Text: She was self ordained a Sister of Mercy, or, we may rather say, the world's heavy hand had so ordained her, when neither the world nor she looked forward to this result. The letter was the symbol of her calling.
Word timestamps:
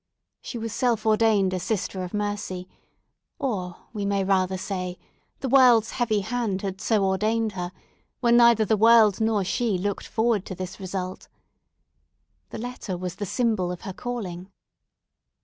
She 0.41 0.57
was 0.57 0.73
self 0.73 1.05
ordained 1.05 1.53
a 1.53 1.59
Sister 1.59 2.01
of 2.03 2.11
Mercy, 2.11 2.67
or, 3.37 3.75
we 3.93 4.03
may 4.03 4.23
rather 4.23 4.57
say, 4.57 4.97
the 5.41 5.47
world's 5.47 5.91
heavy 5.91 6.21
hand 6.21 6.63
had 6.63 6.81
so 6.81 7.05
ordained 7.05 7.51
her, 7.51 7.71
when 8.19 8.35
neither 8.37 8.65
the 8.65 8.75
world 8.75 9.21
nor 9.21 9.43
she 9.43 9.77
looked 9.77 10.07
forward 10.07 10.43
to 10.47 10.55
this 10.55 10.79
result. 10.79 11.27
The 12.49 12.57
letter 12.57 12.97
was 12.97 13.17
the 13.17 13.27
symbol 13.27 13.71
of 13.71 13.81
her 13.81 13.93
calling. 13.93 14.49